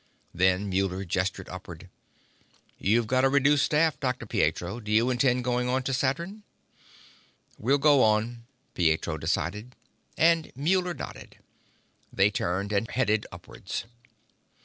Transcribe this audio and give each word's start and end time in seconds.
Then 0.33 0.67
Muller 0.67 1.05
gestured 1.05 1.47
upwards. 1.47 1.85
"You've 2.79 3.05
got 3.05 3.23
a 3.23 3.29
reduced 3.29 3.65
staff, 3.65 3.99
Dr. 3.99 4.25
Pietro. 4.25 4.79
Do 4.79 4.91
you 4.91 5.11
intend 5.11 5.43
going 5.43 5.69
on 5.69 5.83
to 5.83 5.93
Saturn?" 5.93 6.41
"We'll 7.59 7.77
go 7.77 8.01
on," 8.01 8.47
Pietro 8.73 9.19
decided. 9.19 9.75
And 10.17 10.51
Muller 10.55 10.95
nodded. 10.95 11.37
They 12.11 12.31
turned 12.31 12.73
and 12.73 12.89
headed 12.89 13.27
upwards. 13.31 13.83